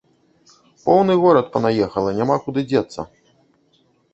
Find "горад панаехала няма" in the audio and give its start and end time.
1.25-2.35